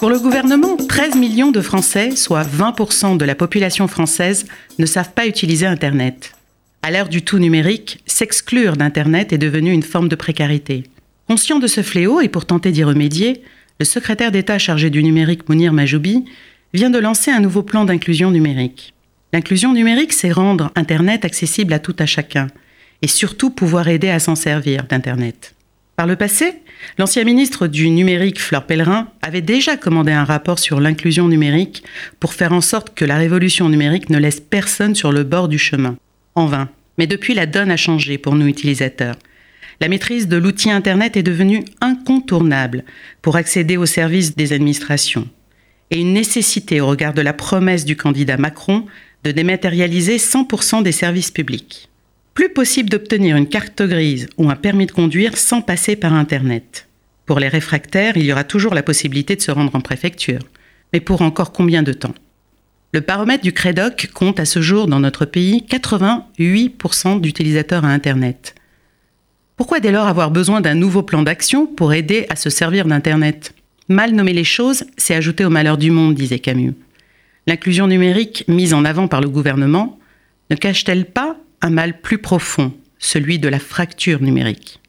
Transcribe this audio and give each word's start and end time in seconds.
Pour 0.00 0.08
le 0.08 0.18
gouvernement, 0.18 0.78
13 0.78 1.16
millions 1.16 1.50
de 1.50 1.60
Français, 1.60 2.16
soit 2.16 2.42
20% 2.42 3.18
de 3.18 3.24
la 3.26 3.34
population 3.34 3.86
française, 3.86 4.46
ne 4.78 4.86
savent 4.86 5.12
pas 5.12 5.26
utiliser 5.26 5.66
Internet. 5.66 6.32
À 6.82 6.90
l'ère 6.90 7.10
du 7.10 7.20
tout 7.20 7.38
numérique, 7.38 7.98
s'exclure 8.06 8.78
d'Internet 8.78 9.34
est 9.34 9.38
devenu 9.38 9.70
une 9.70 9.82
forme 9.82 10.08
de 10.08 10.16
précarité. 10.16 10.84
Conscient 11.28 11.58
de 11.58 11.66
ce 11.66 11.82
fléau 11.82 12.22
et 12.22 12.30
pour 12.30 12.46
tenter 12.46 12.72
d'y 12.72 12.82
remédier, 12.82 13.42
le 13.78 13.84
secrétaire 13.84 14.32
d'État 14.32 14.58
chargé 14.58 14.88
du 14.88 15.02
numérique 15.02 15.46
Mounir 15.50 15.74
Majoubi 15.74 16.24
vient 16.72 16.88
de 16.88 16.98
lancer 16.98 17.30
un 17.30 17.40
nouveau 17.40 17.62
plan 17.62 17.84
d'inclusion 17.84 18.30
numérique. 18.30 18.94
L'inclusion 19.34 19.74
numérique, 19.74 20.14
c'est 20.14 20.32
rendre 20.32 20.72
Internet 20.76 21.26
accessible 21.26 21.74
à 21.74 21.78
tout 21.78 21.96
à 21.98 22.06
chacun 22.06 22.46
et 23.02 23.06
surtout 23.06 23.50
pouvoir 23.50 23.86
aider 23.88 24.08
à 24.08 24.18
s'en 24.18 24.34
servir 24.34 24.84
d'Internet. 24.84 25.54
Par 26.00 26.06
le 26.06 26.16
passé, 26.16 26.54
l'ancien 26.96 27.24
ministre 27.24 27.66
du 27.66 27.90
numérique, 27.90 28.40
Fleur 28.40 28.64
Pellerin, 28.64 29.08
avait 29.20 29.42
déjà 29.42 29.76
commandé 29.76 30.12
un 30.12 30.24
rapport 30.24 30.58
sur 30.58 30.80
l'inclusion 30.80 31.28
numérique 31.28 31.82
pour 32.20 32.32
faire 32.32 32.54
en 32.54 32.62
sorte 32.62 32.94
que 32.94 33.04
la 33.04 33.18
révolution 33.18 33.68
numérique 33.68 34.08
ne 34.08 34.16
laisse 34.16 34.40
personne 34.40 34.94
sur 34.94 35.12
le 35.12 35.24
bord 35.24 35.46
du 35.46 35.58
chemin. 35.58 35.98
En 36.34 36.46
vain. 36.46 36.70
Mais 36.96 37.06
depuis, 37.06 37.34
la 37.34 37.44
donne 37.44 37.70
a 37.70 37.76
changé 37.76 38.16
pour 38.16 38.34
nous 38.34 38.46
utilisateurs. 38.46 39.16
La 39.82 39.88
maîtrise 39.88 40.26
de 40.26 40.38
l'outil 40.38 40.70
Internet 40.70 41.18
est 41.18 41.22
devenue 41.22 41.66
incontournable 41.82 42.84
pour 43.20 43.36
accéder 43.36 43.76
aux 43.76 43.84
services 43.84 44.34
des 44.34 44.54
administrations 44.54 45.28
et 45.90 46.00
une 46.00 46.14
nécessité 46.14 46.80
au 46.80 46.86
regard 46.86 47.12
de 47.12 47.20
la 47.20 47.34
promesse 47.34 47.84
du 47.84 47.94
candidat 47.94 48.38
Macron 48.38 48.86
de 49.22 49.32
dématérialiser 49.32 50.16
100% 50.16 50.82
des 50.82 50.92
services 50.92 51.30
publics 51.30 51.89
plus 52.34 52.50
possible 52.50 52.88
d'obtenir 52.88 53.36
une 53.36 53.48
carte 53.48 53.82
grise 53.82 54.28
ou 54.38 54.50
un 54.50 54.56
permis 54.56 54.86
de 54.86 54.92
conduire 54.92 55.36
sans 55.36 55.62
passer 55.62 55.96
par 55.96 56.12
Internet. 56.12 56.86
Pour 57.26 57.38
les 57.38 57.48
réfractaires, 57.48 58.16
il 58.16 58.24
y 58.24 58.32
aura 58.32 58.44
toujours 58.44 58.74
la 58.74 58.82
possibilité 58.82 59.36
de 59.36 59.40
se 59.40 59.50
rendre 59.50 59.74
en 59.74 59.80
préfecture. 59.80 60.40
Mais 60.92 61.00
pour 61.00 61.22
encore 61.22 61.52
combien 61.52 61.82
de 61.82 61.92
temps? 61.92 62.14
Le 62.92 63.00
paramètre 63.00 63.44
du 63.44 63.52
CREDOC 63.52 64.10
compte 64.12 64.40
à 64.40 64.44
ce 64.44 64.60
jour 64.60 64.88
dans 64.88 64.98
notre 64.98 65.24
pays 65.24 65.64
88% 65.68 67.20
d'utilisateurs 67.20 67.84
à 67.84 67.88
Internet. 67.88 68.56
Pourquoi 69.56 69.78
dès 69.78 69.92
lors 69.92 70.08
avoir 70.08 70.32
besoin 70.32 70.60
d'un 70.60 70.74
nouveau 70.74 71.02
plan 71.02 71.22
d'action 71.22 71.66
pour 71.66 71.92
aider 71.92 72.26
à 72.30 72.36
se 72.36 72.50
servir 72.50 72.86
d'Internet? 72.86 73.54
Mal 73.88 74.12
nommer 74.12 74.32
les 74.32 74.44
choses, 74.44 74.84
c'est 74.96 75.14
ajouter 75.14 75.44
au 75.44 75.50
malheur 75.50 75.78
du 75.78 75.90
monde, 75.90 76.14
disait 76.14 76.38
Camus. 76.38 76.74
L'inclusion 77.46 77.86
numérique 77.86 78.44
mise 78.48 78.74
en 78.74 78.84
avant 78.84 79.06
par 79.06 79.20
le 79.20 79.28
gouvernement 79.28 79.98
ne 80.50 80.56
cache-t-elle 80.56 81.04
pas 81.04 81.36
un 81.62 81.70
mal 81.70 82.00
plus 82.00 82.18
profond, 82.18 82.72
celui 82.98 83.38
de 83.38 83.48
la 83.48 83.58
fracture 83.58 84.22
numérique. 84.22 84.80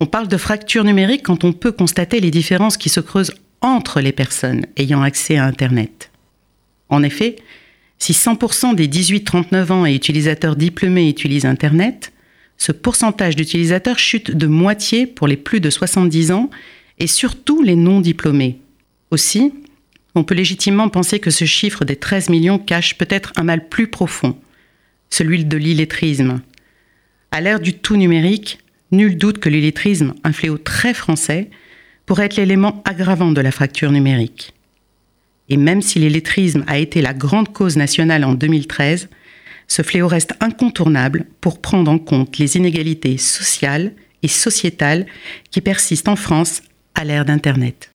On 0.00 0.06
parle 0.06 0.28
de 0.28 0.36
fracture 0.36 0.84
numérique 0.84 1.22
quand 1.22 1.44
on 1.44 1.52
peut 1.52 1.72
constater 1.72 2.20
les 2.20 2.30
différences 2.30 2.76
qui 2.76 2.88
se 2.88 3.00
creusent 3.00 3.34
entre 3.60 4.00
les 4.00 4.12
personnes 4.12 4.66
ayant 4.76 5.02
accès 5.02 5.36
à 5.36 5.44
Internet. 5.44 6.10
En 6.88 7.02
effet, 7.02 7.36
si 7.98 8.12
100% 8.12 8.74
des 8.74 8.88
18-39 8.88 9.72
ans 9.72 9.86
et 9.86 9.94
utilisateurs 9.94 10.56
diplômés 10.56 11.08
utilisent 11.08 11.46
Internet, 11.46 12.12
ce 12.58 12.72
pourcentage 12.72 13.36
d'utilisateurs 13.36 13.98
chute 13.98 14.30
de 14.30 14.46
moitié 14.46 15.06
pour 15.06 15.26
les 15.26 15.36
plus 15.36 15.60
de 15.60 15.70
70 15.70 16.32
ans 16.32 16.50
et 16.98 17.06
surtout 17.06 17.62
les 17.62 17.76
non 17.76 18.00
diplômés. 18.00 18.58
Aussi, 19.10 19.52
on 20.14 20.24
peut 20.24 20.34
légitimement 20.34 20.88
penser 20.88 21.18
que 21.18 21.30
ce 21.30 21.44
chiffre 21.44 21.84
des 21.84 21.96
13 21.96 22.28
millions 22.28 22.58
cache 22.58 22.96
peut-être 22.98 23.32
un 23.36 23.44
mal 23.44 23.68
plus 23.68 23.88
profond, 23.88 24.36
celui 25.14 25.44
de 25.44 25.56
l'illettrisme. 25.56 26.40
À 27.30 27.40
l'ère 27.40 27.60
du 27.60 27.74
tout 27.74 27.96
numérique, 27.96 28.58
nul 28.90 29.16
doute 29.16 29.38
que 29.38 29.48
l'illettrisme, 29.48 30.14
un 30.24 30.32
fléau 30.32 30.58
très 30.58 30.92
français, 30.92 31.50
pourrait 32.04 32.26
être 32.26 32.36
l'élément 32.36 32.82
aggravant 32.84 33.30
de 33.30 33.40
la 33.40 33.52
fracture 33.52 33.92
numérique. 33.92 34.54
Et 35.48 35.56
même 35.56 35.82
si 35.82 36.00
l'illettrisme 36.00 36.64
a 36.66 36.78
été 36.78 37.00
la 37.00 37.14
grande 37.14 37.52
cause 37.52 37.76
nationale 37.76 38.24
en 38.24 38.34
2013, 38.34 39.08
ce 39.68 39.82
fléau 39.82 40.08
reste 40.08 40.34
incontournable 40.40 41.26
pour 41.40 41.60
prendre 41.60 41.90
en 41.90 41.98
compte 41.98 42.38
les 42.38 42.56
inégalités 42.56 43.16
sociales 43.16 43.92
et 44.22 44.28
sociétales 44.28 45.06
qui 45.50 45.60
persistent 45.60 46.08
en 46.08 46.16
France 46.16 46.62
à 46.94 47.04
l'ère 47.04 47.24
d'Internet. 47.24 47.90